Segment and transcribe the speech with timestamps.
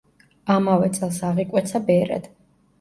[0.53, 2.29] ამავე წელს აღიკვეცა ბერად.